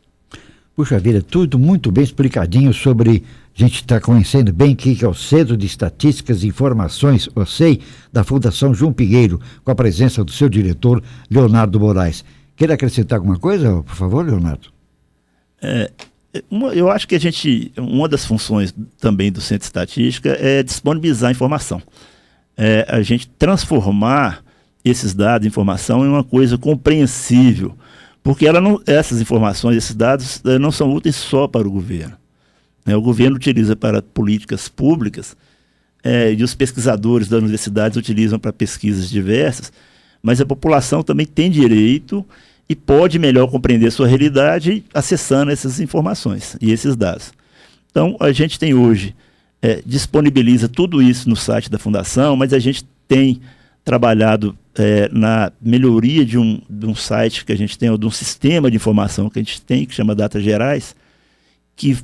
Puxa 0.81 0.99
vida, 0.99 1.21
tudo 1.21 1.59
muito 1.59 1.93
bem 1.93 2.03
explicadinho 2.03 2.73
sobre. 2.73 3.23
A 3.55 3.63
gente 3.63 3.83
está 3.83 4.01
conhecendo 4.01 4.51
bem 4.51 4.73
o 4.73 4.77
que 4.77 5.05
é 5.05 5.07
o 5.07 5.13
Centro 5.13 5.55
de 5.55 5.67
Estatísticas 5.67 6.43
e 6.43 6.47
Informações, 6.47 7.29
o 7.35 7.45
SEI, 7.45 7.83
da 8.11 8.25
Fundação 8.25 8.73
João 8.73 8.91
Pinheiro, 8.91 9.39
com 9.63 9.71
a 9.71 9.75
presença 9.75 10.25
do 10.25 10.33
seu 10.33 10.49
diretor, 10.49 11.03
Leonardo 11.31 11.79
Moraes. 11.79 12.25
Quer 12.57 12.73
acrescentar 12.73 13.19
alguma 13.19 13.39
coisa, 13.39 13.83
por 13.83 13.95
favor, 13.95 14.25
Leonardo? 14.25 14.73
É, 15.61 15.91
eu 16.51 16.91
acho 16.91 17.07
que 17.07 17.15
a 17.15 17.21
gente, 17.21 17.71
uma 17.77 18.09
das 18.09 18.25
funções 18.25 18.75
também 18.99 19.31
do 19.31 19.43
Centro 19.43 19.59
de 19.59 19.67
Estatística 19.67 20.35
é 20.41 20.63
disponibilizar 20.63 21.31
informação. 21.31 21.83
É, 22.57 22.87
a 22.89 23.03
gente 23.03 23.29
transformar 23.39 24.43
esses 24.83 25.13
dados, 25.13 25.47
informação, 25.47 26.07
em 26.07 26.09
uma 26.09 26.25
coisa 26.25 26.57
compreensível 26.57 27.77
porque 28.23 28.47
ela 28.47 28.61
não, 28.61 28.81
essas 28.87 29.21
informações, 29.21 29.77
esses 29.77 29.95
dados 29.95 30.43
eh, 30.45 30.59
não 30.59 30.71
são 30.71 30.93
úteis 30.93 31.17
só 31.17 31.49
para 31.49 31.67
o 31.67 31.71
governo. 31.71 32.17
Né? 32.85 32.95
O 32.97 33.01
governo 33.01 33.37
utiliza 33.37 33.75
para 33.75 34.03
políticas 34.03 34.69
públicas 34.69 35.37
é, 36.03 36.33
e 36.33 36.43
os 36.43 36.55
pesquisadores 36.55 37.29
das 37.29 37.41
universidades 37.41 37.97
utilizam 37.97 38.39
para 38.39 38.53
pesquisas 38.53 39.09
diversas, 39.09 39.73
mas 40.23 40.41
a 40.41 40.47
população 40.47 41.03
também 41.03 41.27
tem 41.27 41.51
direito 41.51 42.25
e 42.69 42.77
pode 42.77 43.19
melhor 43.19 43.51
compreender 43.51 43.91
sua 43.91 44.07
realidade 44.07 44.85
acessando 44.95 45.51
essas 45.51 45.81
informações 45.81 46.57
e 46.61 46.71
esses 46.71 46.97
dados. 46.97 47.33
Então, 47.91 48.17
a 48.21 48.31
gente 48.33 48.59
tem 48.59 48.75
hoje, 48.75 49.15
é, 49.61 49.83
disponibiliza 49.85 50.69
tudo 50.69 51.03
isso 51.03 51.29
no 51.29 51.37
site 51.37 51.71
da 51.71 51.79
Fundação, 51.79 52.37
mas 52.37 52.53
a 52.53 52.59
gente 52.59 52.85
tem 53.09 53.41
trabalhado 53.85 54.57
é, 54.79 55.09
na 55.13 55.53
melhoria 55.61 56.25
de 56.25 56.39
um, 56.39 56.61
de 56.69 56.87
um 56.87 56.95
site 56.95 57.45
que 57.45 57.53
a 57.53 57.57
gente 57.57 57.79
tem, 57.79 57.91
ou 57.91 57.99
de 57.99 58.07
um 58.07 58.11
sistema 58.11 58.71
de 58.71 58.77
informação 58.77 59.29
que 59.29 59.39
a 59.39 59.43
gente 59.43 59.61
tem, 59.63 59.85
que 59.85 59.95
chama 59.95 60.15
Datas 60.15 60.43
Gerais, 60.43 60.95
que 61.75 61.99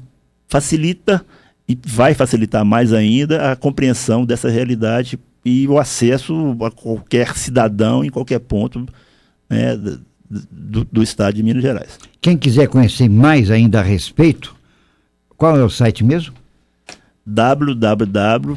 facilita 0.49 1.25
e 1.69 1.79
vai 1.87 2.15
facilitar 2.15 2.65
mais 2.65 2.93
ainda 2.93 3.53
a 3.53 3.57
compreensão 3.57 4.25
dessa 4.25 4.49
realidade 4.49 5.19
e 5.45 5.67
o 5.69 5.79
acesso 5.79 6.57
a 6.61 6.71
qualquer 6.71 7.37
cidadão 7.37 8.05
em 8.05 8.11
qualquer 8.11 8.41
ponto 8.41 8.87
né, 9.49 9.77
do, 10.29 10.85
do 10.85 11.03
estado 11.03 11.35
de 11.35 11.43
Minas 11.43 11.63
Gerais. 11.63 11.99
Quem 12.21 12.37
quiser 12.37 12.69
conhecer 12.69 13.09
mais 13.09 13.51
ainda 13.51 13.81
a 13.81 13.83
respeito, 13.83 14.55
qual 15.37 15.57
é 15.57 15.65
o 15.65 15.71
site 15.71 16.05
mesmo? 16.05 16.35
www.fjp 17.25 18.57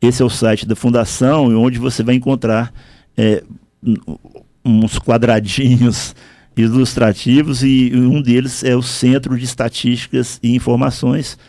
Esse 0.01 0.21
é 0.21 0.25
o 0.25 0.29
site 0.29 0.67
da 0.67 0.75
Fundação, 0.75 1.45
onde 1.57 1.79
você 1.79 2.03
vai 2.03 2.15
encontrar 2.15 2.71
é, 3.17 3.41
uns 4.63 4.99
quadradinhos 4.99 6.15
ilustrativos 6.55 7.63
e 7.63 7.91
um 7.95 8.21
deles 8.21 8.63
é 8.63 8.75
o 8.75 8.83
Centro 8.83 9.35
de 9.37 9.45
Estatísticas 9.45 10.39
e 10.43 10.55
Informações, 10.55 11.39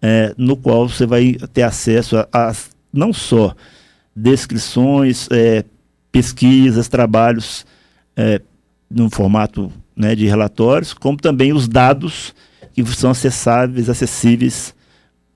é, 0.00 0.32
no 0.38 0.56
qual 0.56 0.88
você 0.88 1.04
vai 1.04 1.36
ter 1.52 1.62
acesso 1.62 2.16
a, 2.16 2.28
a 2.32 2.54
não 2.92 3.12
só 3.12 3.56
descrições, 4.14 5.26
é, 5.32 5.64
pesquisas, 6.12 6.86
trabalhos 6.88 7.66
é, 8.16 8.40
no 8.88 9.10
formato 9.10 9.72
né, 9.96 10.14
de 10.14 10.26
relatórios, 10.26 10.92
como 10.92 11.16
também 11.16 11.52
os 11.52 11.66
dados 11.66 12.34
que 12.72 12.84
são 12.84 13.10
acessáveis, 13.10 13.88
acessíveis 13.88 14.74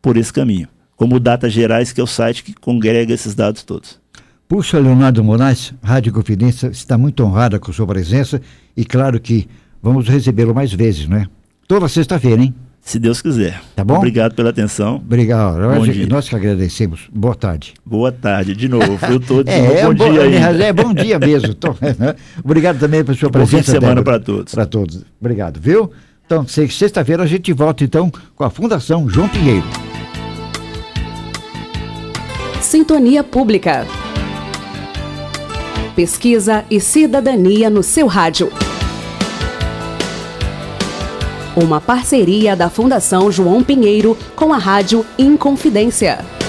por 0.02 0.16
esse 0.16 0.32
caminho. 0.32 0.68
Como 0.94 1.16
o 1.16 1.20
Data 1.20 1.48
Gerais, 1.48 1.92
que 1.92 2.00
é 2.00 2.04
o 2.04 2.06
site 2.06 2.44
que 2.44 2.52
congrega 2.52 3.14
esses 3.14 3.34
dados 3.34 3.62
todos. 3.62 3.98
Puxa, 4.46 4.78
Leonardo 4.78 5.24
Moraes, 5.24 5.72
Rádio 5.82 6.12
Confidência 6.12 6.68
está 6.68 6.98
muito 6.98 7.24
honrada 7.24 7.58
com 7.58 7.72
sua 7.72 7.86
presença 7.86 8.42
e 8.76 8.84
claro 8.84 9.18
que 9.18 9.48
vamos 9.82 10.08
recebê-lo 10.08 10.54
mais 10.54 10.72
vezes, 10.72 11.08
não 11.08 11.16
é? 11.16 11.26
Toda 11.66 11.88
sexta-feira, 11.88 12.42
hein? 12.42 12.54
Se 12.82 12.98
Deus 12.98 13.20
quiser. 13.22 13.60
Tá 13.76 13.84
bom? 13.84 13.96
Obrigado 13.96 14.34
pela 14.34 14.50
atenção. 14.50 14.96
Obrigado. 14.96 15.56
Bom 15.56 15.86
nós, 15.86 16.08
nós 16.08 16.28
que 16.28 16.34
agradecemos. 16.34 17.08
Boa 17.12 17.34
tarde. 17.34 17.74
Boa 17.84 18.10
tarde, 18.10 18.54
de 18.54 18.68
novo. 18.68 18.98
Eu 19.08 19.16
estou 19.18 19.42
é, 19.46 19.82
bom, 19.84 19.94
bom 19.94 20.12
dia 20.12 20.22
aí. 20.22 20.62
É 20.62 20.72
bom 20.72 20.94
dia 20.94 21.18
mesmo. 21.18 21.54
Tô, 21.54 21.70
né? 21.98 22.14
Obrigado 22.42 22.78
também 22.78 23.04
pela 23.04 23.16
sua 23.16 23.30
presença. 23.30 23.56
Bom 23.56 23.62
fim 23.62 23.64
de 23.64 23.70
semana 23.70 24.02
para 24.02 24.18
todos. 24.18 24.54
Para 24.54 24.66
todos. 24.66 25.04
Obrigado, 25.20 25.60
viu? 25.60 25.90
Então, 26.24 26.46
sexta-feira 26.46 27.22
a 27.22 27.26
gente 27.26 27.52
volta 27.52 27.84
então 27.84 28.10
com 28.34 28.44
a 28.44 28.50
Fundação 28.50 29.08
João 29.08 29.28
Pinheiro. 29.28 29.66
Sintonia 32.60 33.24
Pública. 33.24 33.84
Pesquisa 35.96 36.64
e 36.70 36.80
cidadania 36.80 37.68
no 37.68 37.82
seu 37.82 38.06
rádio. 38.06 38.50
Uma 41.56 41.80
parceria 41.80 42.54
da 42.54 42.70
Fundação 42.70 43.30
João 43.30 43.62
Pinheiro 43.62 44.16
com 44.36 44.52
a 44.52 44.58
Rádio 44.58 45.04
Inconfidência. 45.18 46.39